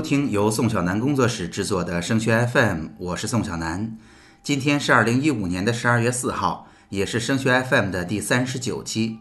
[0.00, 3.98] 收听由宋小南工作室制作的升学 FM，我是宋小南。
[4.42, 9.18] 今天是二零一五年的十二月四号，也是升学 FM 的第三十九期。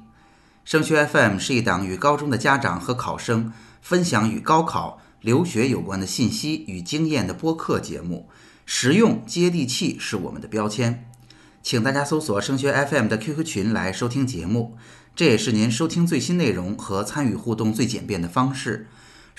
[0.63, 3.51] 升学 FM 是一档与高中的家长和考生
[3.81, 8.29] 分享与高考、留学有关的信息与经验的播客节目，
[8.65, 11.05] 实用接地气是我们的标签。
[11.61, 14.77] 请大家搜索升学 FM 的 QQ 群来收听节目，
[15.13, 18.87] 这也是您收听最新内容和参与互动最简便的方式。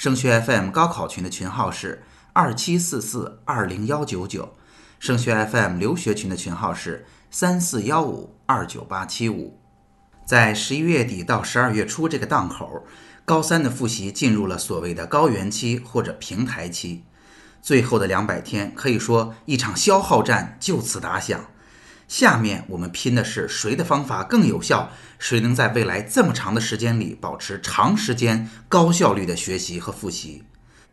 [0.00, 4.56] 升学 FM 高考群的群号是二七四四二零幺九九，
[4.98, 9.60] 升学 FM 留学群的群号是三四幺五二九八七五。
[10.24, 12.86] 在十一月底到十二月初这个档口，
[13.26, 17.04] 高三的复习进入了所谓的高原期或者平台期，
[17.60, 21.44] 最后的两百天可以说一场消耗战就此打响。
[22.10, 30.42] 下面我们拼的是谁的方法更有效，谁能在未来这么长的时间里保持长时间高效率的学习和复习。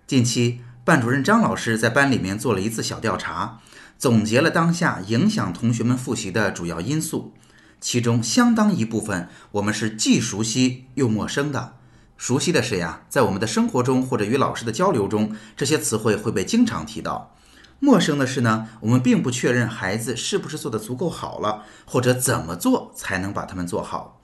[0.05, 3.57] 近期，班主任张老师在班里面做了一次小调查，
[3.97, 7.33] 总结了当下影响同学们复习的主要因素，
[7.81, 11.77] 其中相当一部分我们是既熟悉又陌生的。
[12.15, 17.33] 熟悉的是呀，在我们的生活中或者与老师的交流中，这些词汇会被经常提到。
[17.79, 24.19] 陌生的是呢，我们并不确认孩子是不是做的足够好了，或者怎么做才能把他们做好。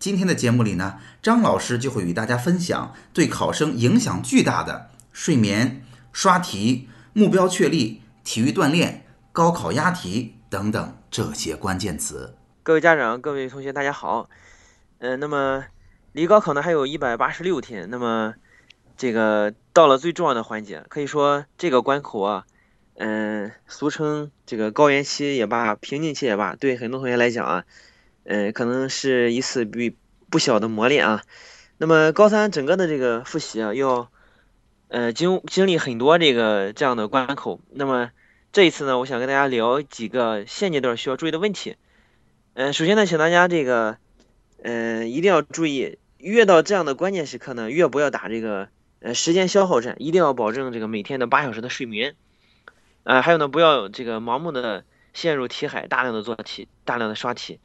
[0.00, 12.34] 今天的节目里呢，张老师就会与大家分享对考生影响巨大的睡眠、刷题、目标确立、体育锻炼、高考押题等等这些关键词。
[12.62, 14.28] 各位家长、各位同学，大家好。
[14.98, 15.64] 嗯，那么
[16.12, 18.34] 离高考呢还有一百八十六天，那么
[18.96, 22.44] 这个到了最重要的环节，可以说这个关口啊。
[23.02, 27.64] 嗯，俗称这个高原期也罢，瓶颈期也罢，对很多同学来讲啊，
[28.24, 29.96] 嗯，可能是一次比
[30.28, 31.22] 不小的磨练啊。
[31.78, 34.10] 那么高三整个的这个复习啊，要
[34.88, 37.62] 呃经经历很多这个这样的关口。
[37.70, 38.10] 那么
[38.52, 41.76] 这一次呢，我想跟大家聊几个现阶段需要注意的问题。
[42.52, 43.96] 嗯，首先呢，请大家这个
[44.62, 48.68] 嗯一定要注意，越到这样的关键时刻呢，越不要打这个
[49.00, 52.14] 呃时间消耗战，一定要保证这个每天的八小时的睡眠。
[53.04, 57.58] 啊，还有呢，不要这个盲目的陷入题海，大量的做题，大量的刷题。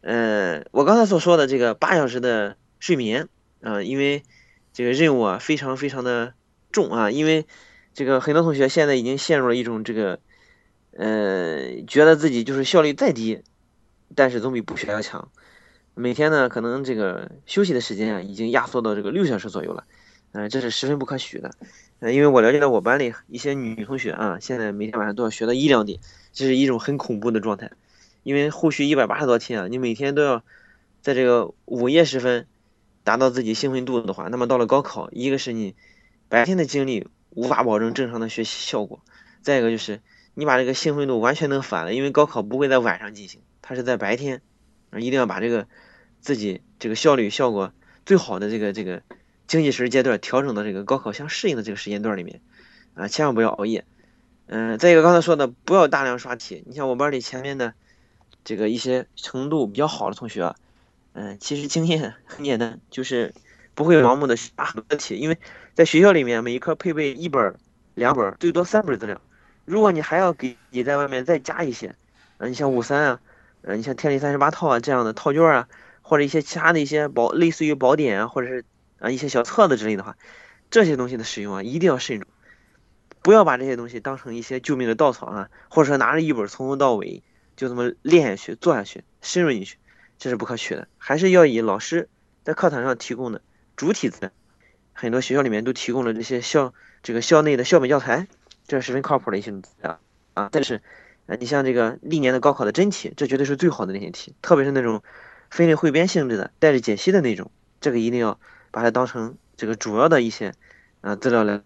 [0.00, 3.28] 嗯，我刚才所说的这个八小时的睡眠，
[3.60, 4.22] 啊，因为
[4.72, 6.34] 这个任务啊非常非常的
[6.72, 7.46] 重啊，因为
[7.94, 10.20] 这个很多同学现在已经陷入了一种这个，
[10.92, 13.42] 呃，觉得自己就是效率再低，
[14.14, 15.28] 但是总比不学要强。
[15.94, 19.84] 每天呢，可能这个休息的时间啊，已经压缩到这个六小时左右了，
[20.32, 21.50] 嗯，这是十分不可取的。
[22.00, 25.98] 呃，因为我了解到我班里一些女同学啊，现在每天晚上都要学到一两点，
[26.32, 27.72] 这是一种很恐怖的状态。
[28.22, 30.44] 因为后续一百八十多天啊，你每天都要
[31.00, 32.46] 在这个午夜时分
[33.02, 35.74] 达到自己兴奋度的话，那么到了高考，一个是你
[36.28, 39.00] 白天的精力无法保证正常的学习效果，
[39.40, 40.00] 再一个就是
[40.34, 44.42] 你把这个兴奋度完全能反了，因为高考不会在晚上进行，它是在白天，
[44.98, 45.66] 一定要把这个
[46.20, 47.72] 自己这个效率效果
[48.04, 49.02] 最好的这个这个。
[49.48, 52.42] 经济时阶段调整到这个高考相适应的这个时间段里面，
[52.94, 53.86] 啊，千万不要熬夜。
[54.46, 56.62] 嗯，再一个刚才说的，不要大量刷题。
[56.66, 57.72] 你像我班里前面的
[58.44, 60.54] 这个一些程度比较好的同学，
[61.14, 63.34] 嗯，其实经验很简单，就是
[63.74, 65.38] 不会盲目的刷很多题，因为
[65.72, 67.56] 在学校里面每一科配备一本、
[67.94, 69.18] 两本，最多三本资料。
[69.64, 71.94] 如果你还要给你在外面再加一些，
[72.36, 73.20] 啊，你像五三啊，
[73.62, 75.68] 嗯，你像天理三十八套啊这样的套卷啊，
[76.02, 78.66] 或者一些其他的一些宝，类似于宝典啊，或者是。
[78.98, 80.16] 啊，一些小册子之类的话，
[80.70, 82.28] 这些东西的使用啊，一定要慎重，
[83.22, 87.22] 不要把这些东西当成一些救命的稻草啊，或者说拿着一本从头到尾
[87.56, 89.76] 就这么练下去、做下去、深入进去，
[90.18, 90.88] 这是不可取的。
[90.98, 92.08] 还是要以老师
[92.44, 93.40] 在课堂上提供的
[93.76, 94.30] 主体资料，
[94.92, 98.26] 很多学校里面都提供了这些校这个校内的校本教材，
[98.66, 100.00] 这是十分靠谱的一些资料
[100.34, 100.48] 啊。
[100.52, 100.82] 但是，
[101.26, 105.02] 啊，你像这个历年的高考的真题，这绝对是最好的那些题，特别是那种
[105.50, 107.50] 分类汇编性质的、带着解析的那种，
[107.80, 108.40] 这个一定要。
[108.70, 110.54] 把它当成这个主要的一些
[111.00, 111.62] 呃资料来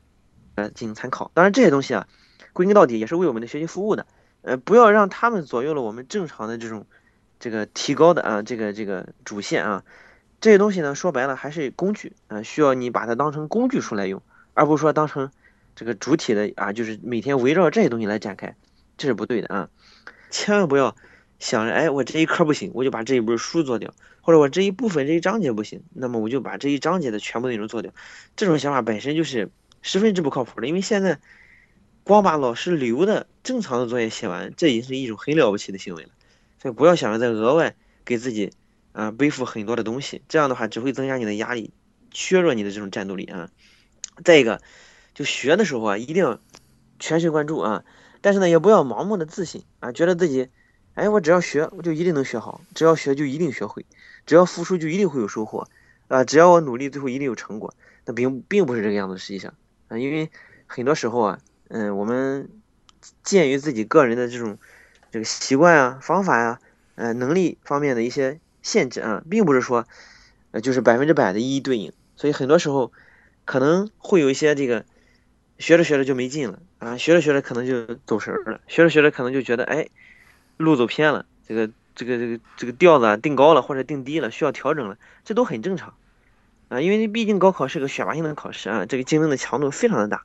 [0.54, 1.30] 来进行参考。
[1.34, 2.06] 当然这些东西啊，
[2.52, 4.06] 归根到底也是为我们的学习服务的。
[4.42, 6.86] 呃，不要让他们左右了我们正常的这种
[7.38, 9.84] 这个提高的啊这个这个主线啊。
[10.40, 14.20] 这些东西呢，说白了还是工具啊，需要你把它当成工具书来用，
[14.54, 15.30] 而不是说当成
[15.76, 18.56] 这个主体的啊，就是每天围绕这些东西来展开，
[18.96, 19.68] 这是不对的啊。
[20.30, 20.96] 千万不要
[21.42, 23.92] 想着哎，我这一科不行，我就把这一本书做掉。
[24.20, 27.92] 或者我这一部分这一章节不行，那么我就把这一章节的全部内容做掉。
[28.36, 29.50] 这种想法本身就是
[29.82, 31.18] 十分之不靠谱的，因为现在
[32.04, 36.10] 光把老师留的正常的作业写完，这已经是一种很了不起的行为了。
[36.60, 37.74] 所以不要想着再额外
[38.04, 38.52] 给自己
[38.92, 41.72] 啊背负很多的东西，这样的话只会增加你的压力，
[42.12, 43.50] 削弱你的这种战斗力啊。
[44.24, 44.62] 再一个，
[45.12, 46.38] 就学的时候啊，一定要
[47.00, 47.84] 全神贯注啊。
[48.20, 50.48] 但是呢，也不要盲目的自信啊，觉得自己，
[50.94, 53.84] 哎，我只要学，我就一定能学好；只要学就一定学会；
[54.26, 55.66] 只要付出就一定会有收获
[56.08, 56.24] 啊！
[56.24, 57.74] 只要我努力，最后一定有成果。
[58.04, 59.54] 那并并不是这个样子，实际上
[59.88, 60.30] 啊，因为
[60.66, 62.50] 很多时候啊，嗯，我们
[63.22, 64.58] 鉴于自己个人的这种
[65.10, 66.58] 这个习惯啊、方法呀、
[66.96, 69.86] 呃能力方面的一些限制啊，并不是说
[70.50, 72.92] 呃就是百分之百的一一对应，所以很多时候
[73.44, 74.84] 可能会有一些这个
[75.58, 79.88] 学着学着就没劲了啊，学着学着可能就走神了，学着学着可能就觉得哎
[80.62, 85.94] 路走偏了，这个这个这个这个调子啊定高了或者定低了，需要调整了，这都很正常。
[86.68, 90.22] 啊，因为毕竟高考是个选拔性的考试啊，这个竞争的强度非常的大，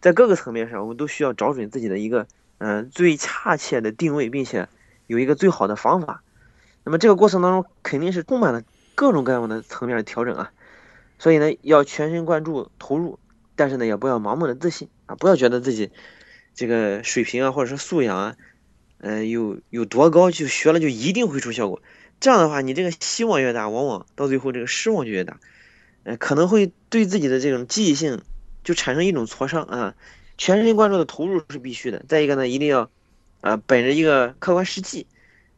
[0.00, 2.28] 在各个层面上，我们都需要找准自己的一个
[2.58, 4.68] 嗯最恰切的定位，并且
[5.08, 6.22] 有一个最好的方法。
[6.84, 8.62] 那么这个过程当中肯定是充满了
[8.94, 10.52] 各种各样的层面的调整啊，
[11.18, 13.18] 所以呢要全神贯注投入，
[13.56, 15.90] 但是呢也不要盲目的自信啊，不要觉得自己
[16.54, 18.36] 这个水平啊或者是素养啊，
[19.02, 21.82] 呃有有多高就学了就一定会出效果，
[22.18, 25.38] 这样的话你这个希望越大，往往到最后这个失望就越大。
[26.04, 28.22] 呃，可能会对自己的这种记忆性
[28.64, 29.94] 就产生一种挫伤啊。
[30.38, 32.04] 全神贯注的投入是必须的。
[32.08, 32.90] 再一个呢，一定要
[33.40, 35.06] 啊，本着一个客观实际，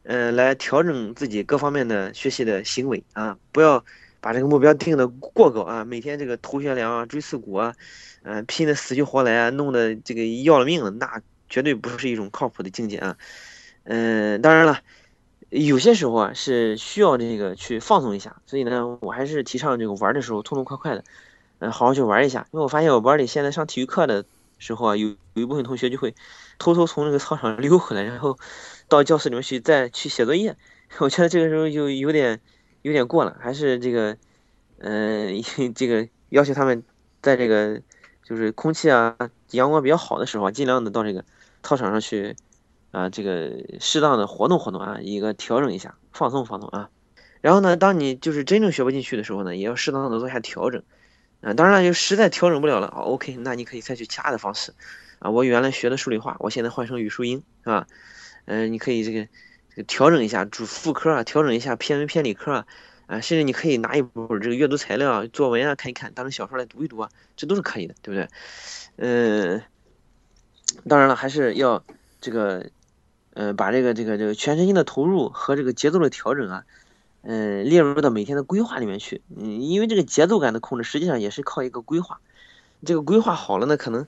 [0.03, 3.83] 嗯，来调整自己各方面的学习的行为啊，不要
[4.21, 5.85] 把这个目标定的过高啊。
[5.85, 7.73] 每天这个头悬梁啊，锥刺股啊，
[8.21, 13.17] 嗯，拼的死去活来啊，弄得这个要了命了，那绝对不是一种靠谱的境界啊。
[13.83, 14.81] 嗯，当然了。
[15.51, 21.03] 有些时候啊是需要这个去放松一下，所以呢，我还是提倡这个玩的时候痛痛快快的，
[21.59, 22.47] 嗯，好好去玩一下。
[22.51, 24.25] 因为我发现我班里现在上体育课的
[24.57, 26.13] 时候啊，有有一部分同学就会
[26.57, 28.37] 偷偷从那个操场溜回来，然后
[28.89, 30.57] 到教室里面去再去写作业。
[30.99, 32.41] 我觉得这个时候就有点
[32.81, 34.17] 有点过了，还是这个，
[34.79, 35.41] 嗯，
[35.75, 36.83] 这个要求他们
[37.21, 37.81] 在这个
[38.23, 39.15] 就是空气啊
[39.51, 41.23] 阳光比较好的时候，尽量的到这个
[41.65, 42.37] 操场上去。
[42.91, 43.51] 啊，这个
[43.81, 46.89] 适当的活动活动啊，一个调整一下，放松放松啊。
[47.41, 50.81] 然后呢，当你就是真正学不进去的时候呢，也要适当的做下调整。
[51.41, 54.73] 啊，当然了就实在调整不了了，OK，那你可以采取其他的方式。
[55.19, 57.85] 啊，我原来学的数理化，我现在换成语数英，是吧？
[58.45, 59.27] 嗯，你可以这个
[59.71, 62.67] 这个调整一下主副科啊，调整一下偏文偏理科啊，
[63.07, 68.29] 啊，甚至你可以拿一本这个阅读材料啊、作文啊看一看，当成小说来读一读啊，这都是可以的，对不对？
[68.95, 69.61] 嗯，
[70.87, 71.83] 当然了，还是要
[72.21, 72.69] 这个。
[73.37, 76.63] 嗯，把这个这个这个全身心的投入和这个节奏的调整啊，
[77.21, 79.21] 嗯，列入到每天的规划里面去。
[79.35, 82.21] 嗯，因为这个节奏感的控制，实际上也是靠一个规划。
[82.85, 84.07] 这个规划好了呢，可能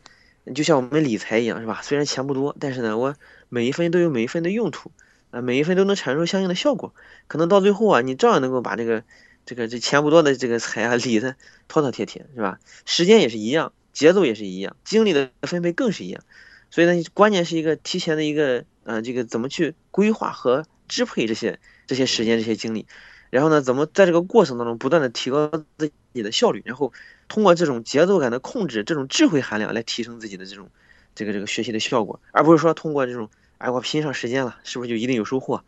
[0.56, 1.82] 就像我们理财一样，是吧？
[1.84, 3.16] 虽然钱不多，但是呢，我
[3.50, 4.94] 每一分都有每一分的用途，
[5.32, 6.94] 啊，每一分都能产生相应的效果。
[7.28, 9.04] 可能到最后啊，你照样能够把这个
[9.46, 11.36] 这个这钱不多的这个财啊理的
[11.68, 12.62] 妥妥帖帖，是吧？
[12.86, 16.24] 时间也是一样，节奏也是一样，精力的分配更是一样。
[16.70, 18.66] 所以呢，关键是一个提前的一个。
[18.90, 22.88] 嗯，这个怎么去规划和支配这些这些时间、这些精力？
[23.30, 26.62] 然后呢，怎么在这个过程当中不断的提高自己的效率？
[26.64, 26.94] 然后
[27.28, 30.70] 通过这种节奏感的控制，这种智慧含量来提升自己的这种
[31.16, 35.66] 这个这个学习的效果，而不是说通过这种哎，我拼上时间了，是不是就一定有收获？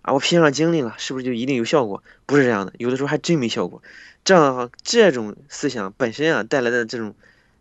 [0.00, 2.02] 啊，我拼上精力了，是不是就一定有效果？
[2.24, 3.82] 不是这样的，有的时候还真没效果。
[4.24, 7.14] 这样的话，这种思想本身啊带来的这种，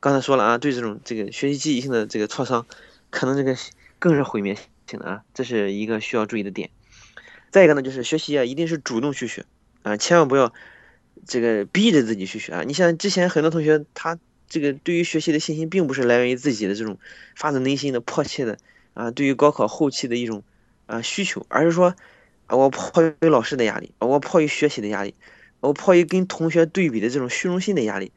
[0.04, 2.66] 刚才说了啊，对这种这个学习记忆性的这个挫伤，
[3.10, 3.56] 可能这个
[4.00, 4.58] 更是毁灭。
[4.86, 6.72] 性的啊，这是一个需要注意的点。
[7.52, 9.46] 再一个呢，就是学习啊，一定是主动去学
[9.82, 10.52] 啊，千万不要
[11.26, 12.64] 这个逼着自己去学啊。
[12.64, 14.20] 你像之前很多同学，他
[14.50, 17.00] 这个对于学习的信心，并不是来源于自己的这种
[17.38, 18.58] 发自内心的迫切的
[18.96, 20.44] 啊，对于高考后期的一种
[20.86, 21.96] 啊需求，而是说
[22.48, 25.16] 啊，我迫于老师的压力，我迫于学习的压力，
[25.62, 28.12] 我迫于跟同学对比的这种虚荣心的压力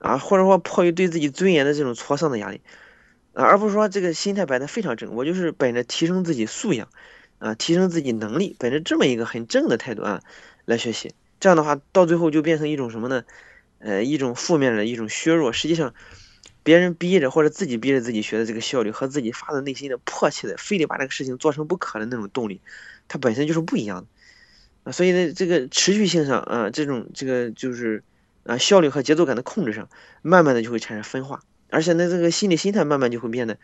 [0.00, 2.60] 啊，或者说迫于对自己尊严的这种挫伤的压力。
[3.32, 6.88] 啊，而不是说这个心态摆的非常正，我就是本着提升自己素养，
[7.38, 10.20] 啊，提升自己能力，本着这么一个很正的态度啊
[10.64, 13.22] 来学习，这样的话到最后就变成一种什么呢？
[13.78, 15.52] 呃，一种负面的一种削弱。
[15.52, 15.94] 实际上，
[16.64, 22.60] 别人逼着或者自己逼着自己学的这个效率和自己发自内心的迫切的非得把这个事情做成不可的那种动力，
[23.06, 24.06] 它本身就是不一样的。
[24.82, 28.02] 啊，所以呢，这个持续性上啊，这种这个就是
[28.44, 29.88] 啊效率和节奏感的控制上，
[30.22, 31.42] 慢慢的就会产生分化。
[31.68, 33.58] 而且呢，这个心理心态慢慢就会变得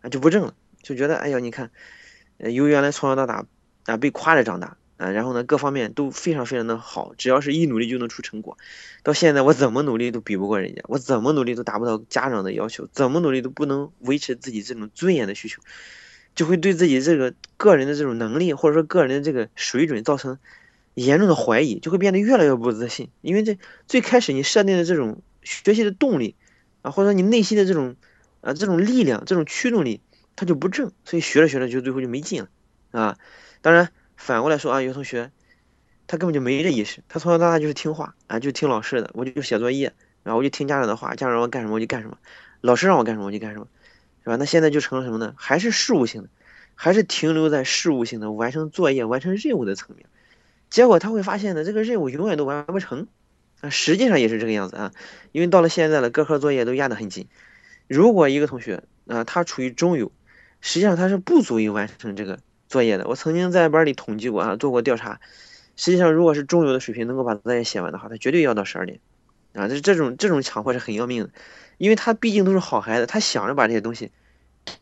[0.00, 1.70] 啊就不正了，就觉得哎呀，你看，
[2.38, 3.46] 由原来从小到大
[3.84, 8.58] 啊被夸着长大啊，然后呢各方面都非常非常的好，只要是一努力就能出成果，
[9.02, 15.62] 到现在我怎么努力都比不过人家，我怎么努力都达不到家长的要求，怎么努力都不能维持自己这种尊严的需求，
[16.34, 20.38] 就会对自己这个个人的这种能力或者说个人的这个水准造成
[20.94, 26.36] 严重的怀疑，就会变得越来越不自信，因为这最开始你设定的这种学习的动力。
[26.82, 27.94] 啊，或者说你内心的这种
[28.40, 30.00] 啊这种力量、这种驱动力，
[30.34, 32.48] 它就不正，所以学着学着就最后就没劲了
[32.98, 33.18] 啊。
[33.60, 35.30] 当然反过来说啊，有同学
[36.06, 39.92] 他根本就没这意识，他从小到大就是听话啊，就听老师的，我就写作业，
[40.22, 42.16] 然后我就听家长的话，家长让我干什么我就干什么，
[42.62, 43.68] 老师让我干什么我就干什么，
[44.24, 44.36] 是吧？
[44.36, 45.34] 那现在就成了什么呢？
[45.36, 46.30] 还是事务性的，
[46.74, 50.06] 还是停留在事务性的完成作业、完成任务的层面。
[50.70, 53.08] 结果他会发现呢，这个任务永远都完不成，
[53.60, 54.92] 啊，实际上也是这个样子啊，
[55.32, 57.26] 因为到了现在了，各科作业都压得很紧。
[57.88, 60.12] 如果一个同学啊，他处于中游，
[60.60, 63.08] 实际上他是不足以完成这个作业的。
[63.08, 65.20] 我曾经在班里统计过啊，做过调查，
[65.74, 69.00] 实际上如果是中游的水平能够把作业写完的话，他绝对要到十二点，
[69.54, 71.30] 啊，这这种这种强迫是很要命的，
[71.78, 74.12] 因为他毕竟都是好孩子，他想着把这些东西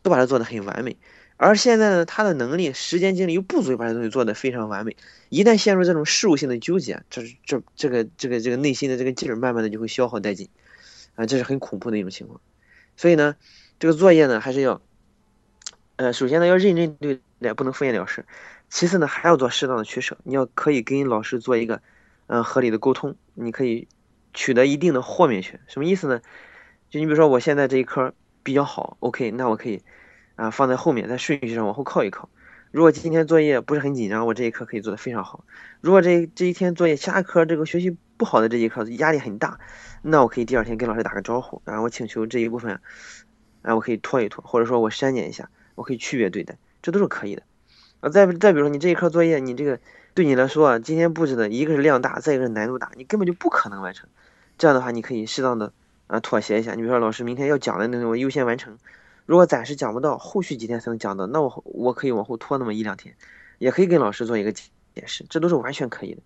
[0.03, 0.97] 都把它做得很完美。
[1.41, 4.97] 而现在呢，他的能力、时间、精力又不足以把这东西做得非常完美。
[5.29, 10.49] 一旦陷入这种事务性的纠结，这这这个这个这个内心的这个劲儿，慢慢的就会消耗殆尽，
[11.15, 12.41] 啊，这是很恐怖的一种情况。
[12.97, 13.37] 所以呢，
[13.79, 14.81] 这个作业呢，还是要，
[15.95, 18.25] 呃，首先呢要认真对待，不能敷衍了事。
[18.69, 20.17] 其次呢，还要做适当的取舍。
[20.25, 21.81] 你要可以跟老师做一个，
[22.27, 23.15] 嗯，合理的沟通。
[23.33, 23.87] 你可以
[24.33, 25.61] 取得一定的豁免权。
[25.67, 26.19] 什么意思呢？
[26.89, 29.81] 就你比如说，我现在这一科比较好，OK，那我可以。
[30.39, 32.29] 啊，放在后面，在顺序上往后靠一靠。
[32.71, 35.43] 如果今天作业不是很紧张，我这一科可以做得非常好。
[35.81, 39.59] 如果这这一天作业其他科这个学习不好的这一科压力很大，
[40.01, 42.79] 那我可以第二天跟老师打个招呼，然后我请求这一部分，
[43.63, 47.43] 啊，我可以拖一拖，或者说我删减一下，我可以区别对待，这都是可以的。
[47.99, 49.77] 啊，再再比如说你这一科作业，你这个
[50.13, 54.07] 对你来说啊，今天布置的一个是量大，再一个是难度大，你根本就不可能完成。
[54.57, 55.73] 这样的话，你可以适当的
[56.07, 56.75] 啊妥协一下。
[56.75, 58.77] 你比如说老师明天要讲的内容，我优先完成。
[59.29, 63.15] 如果暂时讲不到，后续几天才能讲到，那我我可以往后拖那么一两天，
[63.59, 64.71] 也可以跟老师做一个解
[65.05, 66.21] 释，这都是完全可以的。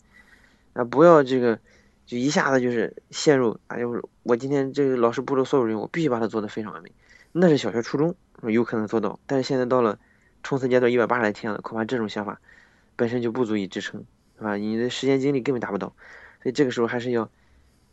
[0.72, 1.60] 啊，不要这个
[2.06, 6.94] 就一下子就是陷入啊，就是我今天这个老师布置所有任务，必须把它做得非常完美。
[7.34, 10.00] 那是小学初中有可能做到，但是现在到了
[10.42, 12.40] 冲刺阶段一百八十来天了，恐怕这种想法
[12.96, 14.06] 本身就不足以支撑，
[14.38, 14.56] 是吧？
[14.56, 15.88] 你的时间精力根本达不到，
[16.42, 17.30] 所以这个时候还是要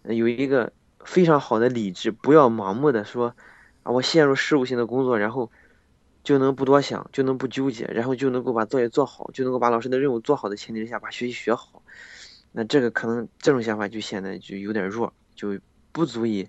[0.05, 0.73] 有一个
[1.05, 3.35] 非常好的理智，不要盲目的说。
[3.83, 5.51] 啊，我陷入事务性的工作，然后
[6.23, 11.83] 就能不多想，就能不纠结，然后就能够把作业做好，就能够把老师的任务做好的前提之下，把学习学好。
[12.53, 15.59] 那这个可能这种想法就显得就有点弱，就
[15.93, 16.49] 不足以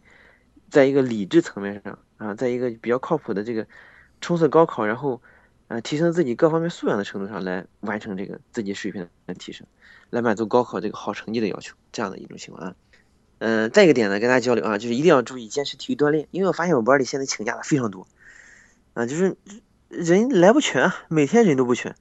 [0.70, 3.68] 在一个理智层面上啊，在一个比较靠谱的这个
[4.20, 5.22] 冲刺高考，然后
[5.68, 9.68] 啊提升自己各方面素养的程度上来完成这个自己水平的提升，
[10.10, 12.76] 来满足高考这个好成绩的要求，这样的一种情况啊。
[13.44, 18.08] 嗯，再一个点呢，跟大家交流啊，就是一定要注意坚持体育锻炼，因为我发现我班里现在请假的非常多，
[18.94, 19.36] 啊，就是
[19.90, 21.96] 人来不全，每天人都不全，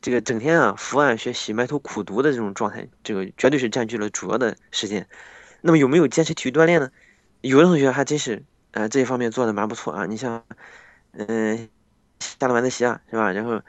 [0.00, 5.06] 这个整天啊伏案学习、埋头苦读的这种状态，这个绝对是占据了主要的时间。
[5.60, 6.90] 那么有没有坚持体育锻炼呢？
[7.42, 8.42] 有的同学还真是，
[8.72, 10.06] 啊，这一方面做的蛮不错啊。
[10.06, 10.42] 你像，
[11.12, 11.68] 嗯，
[12.18, 13.30] 下了晚自习啊，是吧？
[13.32, 13.60] 然后，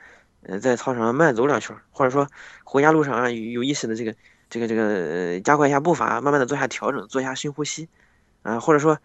[0.44, 2.30] 呃，在操场上慢走两圈，或者说
[2.64, 4.16] 回家路上啊，有有意识的这个。
[4.50, 7.88] 这个这个加快一下步伐，慢慢的做下调整，做一下深呼吸，
[8.42, 8.98] 啊，或者说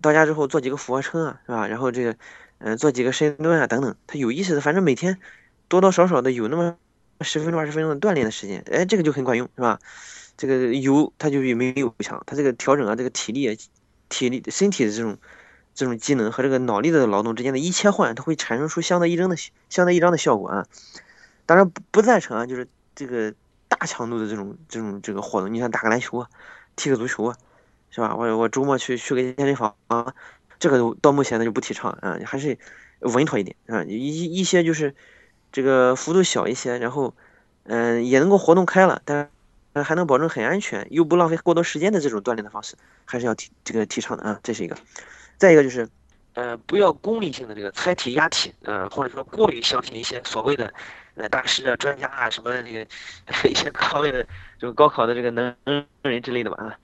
[0.00, 1.66] 到家之后做几个俯卧撑啊，是吧？
[1.66, 2.16] 然后这个，
[2.58, 3.96] 嗯，做几个深蹲啊，等等。
[4.06, 5.18] 他有意思的，反正每天
[5.66, 6.76] 多多少少的有那么
[7.20, 9.80] 十分钟二十分钟的锻炼的时间，哎，这个就很管用，是吧？
[10.36, 13.58] 这个有它就比没有强，它这个调整啊，这个体力、
[14.08, 15.18] 体力、身体的这种
[15.74, 19.36] 这种机能和这个脑力的劳动之间的一切换，它会产生出相得益彰的
[19.68, 20.66] 相得益彰的效果啊。
[21.44, 23.34] 当然不不赞成啊，就是这个。
[23.82, 26.28] 大强度的这种这种这个活动，你像打个篮球啊，
[26.76, 27.36] 踢个足球啊，
[27.90, 28.14] 是吧？
[28.14, 30.14] 我我周末去去个健身房啊，
[30.60, 32.56] 这个到目前呢就不提倡啊，还是
[33.00, 33.82] 稳妥一点啊。
[33.82, 34.94] 一一些就是
[35.50, 37.12] 这个幅度小一些，然后
[37.64, 39.28] 嗯也能够活动开了，但
[39.84, 44.38] 还能保证很安全又不浪费过多时间的这种锻炼的方式，还是要提这个提倡的啊。
[44.44, 44.76] 这是一个。
[45.38, 45.88] 再一个就是
[46.34, 50.72] 呃不要功利性的这个猜题押题，呃或者说过于相信一些所谓的。
[51.14, 52.86] 呃，大师啊，专家啊，什么这个
[53.48, 54.24] 一些各方面的
[54.58, 55.54] 就是高考的这个能
[56.02, 56.78] 人之类的吧啊，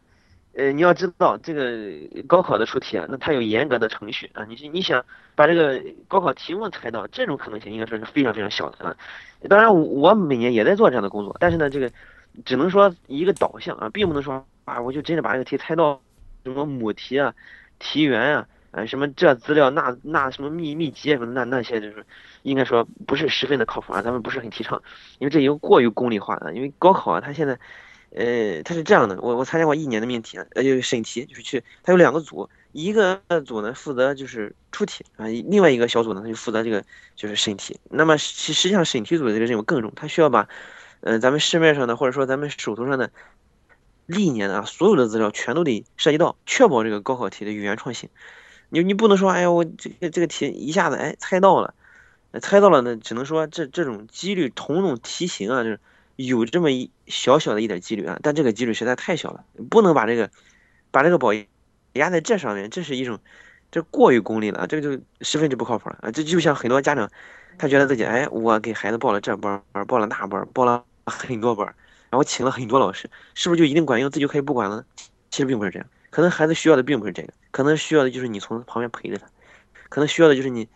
[0.55, 1.91] 呃，你要知道这个
[2.27, 5.05] 高考的出题啊，那它有严格的程序啊，你你想
[5.35, 8.97] 把这个高考题目猜到，这种可能性应该说是非常非常小的啊。
[9.49, 11.91] 当然，我每年也在做这样的工作，但是呢，这个
[12.45, 16.01] 只能说一个导向啊，并不能说啊，我就真的把这个题猜到
[16.45, 17.35] 什么母题啊、
[17.79, 18.49] 题源啊。
[18.71, 22.05] 啊，什么这资料那那什么秘秘籍什么那那些就是，
[22.43, 24.83] 应该说不是十分的靠谱啊，咱们不是很提倡，
[25.19, 26.53] 因为这已经过于功利化了。
[26.55, 27.59] 因为高考啊，它现在，
[28.11, 36.85] 呃，它是这样的，我我参加过一年的命题，呃，就是审题，就是去，它有两个组，一个组呢负责就是出题啊，另外一个小组呢他就负责这个
[37.17, 37.81] 就是审题。
[37.89, 40.47] 那么实实际上审题组的这个任务更重，他需要把，
[41.01, 43.11] 呃，咱们市面上的或者说咱们手头上的
[44.05, 48.11] 历年的啊所有的资料全都得涉及到，确保这个高考题的原创性。
[48.71, 51.75] 你你不能说，哎呀，我这个这个题一下子哎猜到了，
[52.41, 55.81] 猜到了呢，只能说这这种几率同种题型啊，就是
[56.17, 60.31] 有这么一小小的一点几率啊，但这个几率实在太小了，不能把这个
[60.91, 61.33] 把这个宝
[61.95, 63.19] 压在这上面，这是一种
[63.71, 67.11] 这过于功利了啊，这个就十分之不靠谱了啊，这就像很多家长，
[67.57, 71.75] 他觉得自己哎，我给孩子报了这班儿报了那班儿报了很多班儿
[72.11, 74.85] 然后请了很多老师，是不是就一定管用，自己就可以不管了？
[75.31, 75.87] 其实并不是这样。
[76.11, 79.27] 可能孩子需要的并不是这个，可能需要的就是你从旁边陪着他，
[79.89, 80.69] 可能需要的就是你，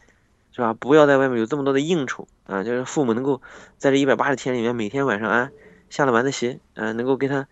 [0.53, 0.75] 是吧？
[0.75, 3.41] 不要在外面有这么多的应酬啊，就是父母能够
[3.79, 5.51] 在这一百八十天里面，每天晚上啊
[5.89, 7.49] 下了晚自习，啊能够给他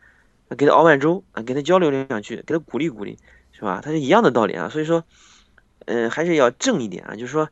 [0.57, 3.19] 给他熬碗粥啊，给他交流两句，给他鼓励鼓励，
[3.53, 3.81] 是吧？
[3.83, 4.69] 他是一样的道理啊。
[4.69, 5.05] 所以说，
[5.87, 7.49] 嗯，还是要正一点啊，就是说，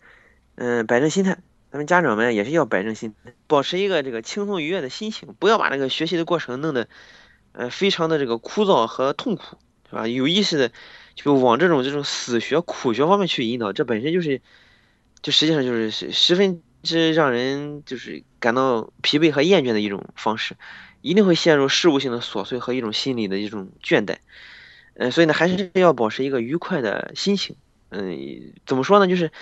[0.56, 1.38] 嗯，摆正心态，
[1.70, 3.14] 咱们家长们也是要摆正心，
[3.47, 6.88] 保持一个这个轻松愉悦的心情，不要把这个学习的过程弄得，
[7.52, 9.56] 呃，非常的这个枯燥和痛苦。
[9.88, 10.07] 是吧？
[10.07, 10.71] 有意识的
[11.14, 14.42] 就往这种这种死学苦学方面去引导，这本身就是，
[15.23, 20.57] 就实际上就是十十分之让人就是感到疲惫和厌倦的一种方式，
[21.00, 24.18] 一定会陷入事务性的琐碎和一种心理的一种倦怠。
[24.95, 27.57] 嗯，所以呢，还是要保持一个愉快的心情。
[27.88, 29.09] 嗯，怎么说呢？
[29.09, 29.33] 就是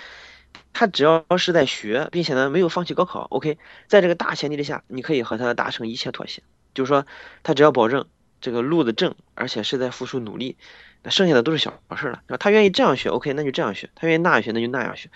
[0.71, 6.41] 他只要是在学，并且呢没有放弃高考，OK，在这个大前提之下，你可以和他达成一切妥协。
[6.73, 7.05] 就是说，
[7.43, 8.05] 他只要保证。
[8.39, 10.55] 这个路的正，而且是在付出努力，
[11.03, 12.37] 那剩下的都是小事了，是吧？
[12.37, 15.09] 他愿意这样学，OK，那就这样学；他愿意那样学，那就那样学。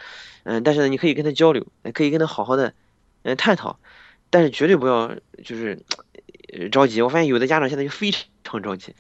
[0.44, 2.74] 嗯，但是呢，你可以跟他交流，可以跟他好好的
[3.22, 3.80] 嗯探讨，
[4.32, 5.84] 但是绝对不要就是
[6.72, 7.02] 着急。
[7.02, 8.12] 我发现有的家长现在就非
[8.44, 8.96] 常着急，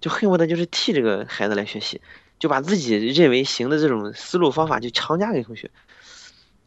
[0.00, 2.00] 就恨不得就是替这个孩子来学习，
[2.38, 5.70] 就把自己认为行的这种思路方法就强加给同学，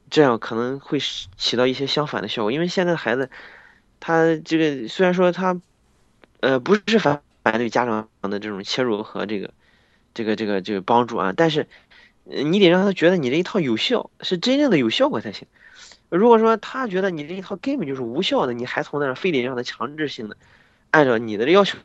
[0.10, 1.00] 这样可能会
[1.38, 2.52] 起到一些相反的效果。
[2.52, 3.30] 因为现在孩子，
[4.02, 5.62] 他这个虽然说他。
[6.48, 9.54] 呃，不是反反对家长的这种切入和这个，
[10.14, 11.68] 这个这个这个帮助啊，但是，
[12.24, 15.46] 你得让他觉得你这一套有效，是真正的有效果才行。
[16.08, 20.38] 如果说他觉得你这一套根本就是无效的，你还从那儿非得让他强制性的
[20.90, 21.78] 按照你的要求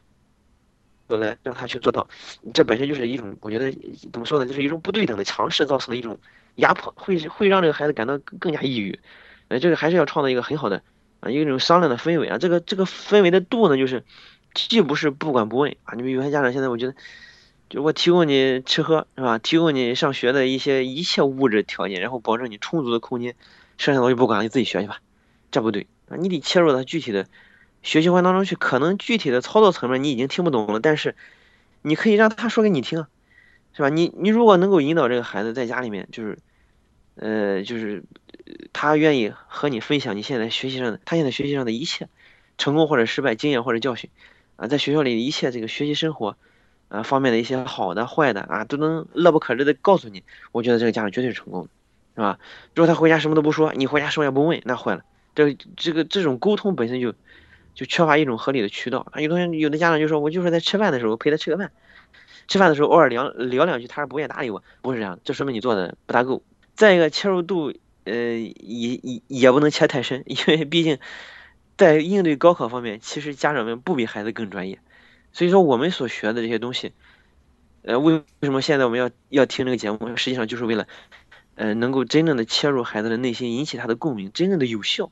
[1.08, 2.08] 来让他去做到，
[2.54, 3.72] 这本身就是一种，我觉得
[4.12, 6.20] 怎么说呢，就是一种不对等的强势造成的一种
[6.54, 9.00] 压迫，会会让这个孩子感到更加抑郁。
[9.48, 10.84] 呃，这个还是要创造一个很好的
[11.18, 14.04] 啊，一种商量的氛围啊，这个这个氛围的度呢，就是。
[14.54, 16.94] 既不是不管不问啊，你们有些家长现在我觉得，
[17.68, 19.38] 就我提供你吃喝是吧？
[19.38, 23.34] 提供你上学的一些一切物质条件，然后保证你充足的空间，
[23.78, 25.00] 剩下的我就不管了，你自己学去吧。
[25.50, 27.26] 这不对啊，你得切入到具体的
[27.82, 28.56] 学习环当中去。
[28.56, 31.16] 可能具体的操作层面你已经听不懂了，但是
[31.82, 33.06] 你可以让他说给你听，
[33.74, 33.88] 是吧？
[33.88, 36.38] 你你如果能够引导这个孩子在家里面，就是
[37.14, 38.04] 呃，就是
[38.72, 42.08] 他愿意和你分享你现在学习上的他现在学习上的一切
[42.58, 44.10] 成功或者失败经验或者教训。
[44.62, 46.36] 啊，在学校里一切这个学习生活，
[46.88, 50.22] 啊方面的一些好的坏的啊，都能乐不可支的告诉你。
[50.52, 51.68] 我觉得这个家长绝对是成功的，
[52.14, 52.38] 是吧？
[52.76, 55.02] 如果他回家什么都不说，你回家什么也不问，那坏了。
[55.34, 57.12] 这这个这种沟通本身就
[57.74, 59.04] 就缺乏一种合理的渠道。
[59.10, 61.72] 啊，有同学有的家长就说，我就是在吃饭的时候陪他吃个饭，
[62.46, 66.40] 吃饭的时候偶尔聊聊两句，他是不愿搭理我，不是这样，这说明你做的不大够。
[66.76, 67.72] 再一个切入度，
[68.04, 70.98] 呃，也也也不能切太深，因为毕竟。
[71.76, 74.78] 在应对高考方面，其实家长们不比孩子更专业，
[75.32, 76.92] 所以说我们所学的这些东西，
[77.82, 80.16] 呃，为为什么现在我们要要听这个节目？
[80.16, 80.86] 实际上就是为了，
[81.56, 85.10] 呃，能够真正的切入孩子的内心，引起他的共鸣，真正的有效，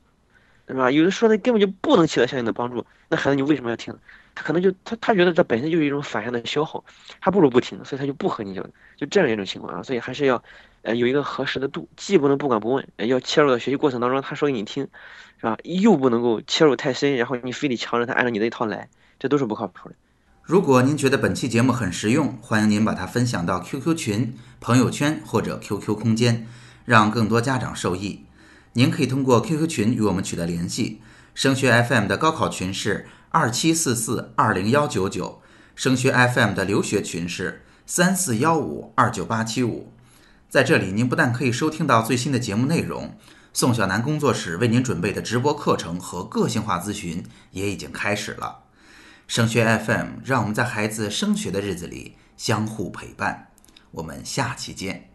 [0.69, 0.91] 是吧？
[0.91, 3.99] 有的说的根本就不能起到相应的帮助，那孩子你为什么要听？
[4.35, 6.85] 他可能就他他觉得这本身就是一种反向的消耗，
[7.19, 8.65] 还不如不听，所以他就不和你讲，
[8.97, 9.83] 就这样一种情况啊。
[9.83, 10.43] 所以还是要，
[10.83, 14.89] 呃，有一个合适的度，既不能不管不问，要切入到学习过程当中，他说给你听。
[15.41, 15.57] 是吧？
[15.65, 19.95] 又不能够切入太深，然后你非得强着他按照你那一套来，这都是不靠谱的。
[20.43, 26.47] 如果您觉得本期节目很实用，欢迎您把它分享到 QQ 群、朋友圈或者 QQ 空间，
[26.85, 28.27] 让更多家长受益。
[28.75, 31.01] 您可以通过 QQ 群与我们取得联系。
[31.35, 35.41] 升学 FM 的高考群是二七四四二零幺九九，
[35.77, 39.93] 升学 FM 的留学群是三四幺五二九八七五。
[40.49, 43.17] 在这里，您不但可以收听到最新的节目内容。
[43.53, 48.65] 宋小楠工作室为您准备的直播课程和个性化咨询也已经开始了。
[49.29, 53.49] 升学 FM，让我们在孩子升学的日子里相互陪伴。
[53.93, 55.09] 我们下期见。